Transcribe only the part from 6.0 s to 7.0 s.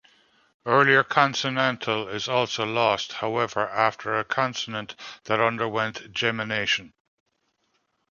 gemination.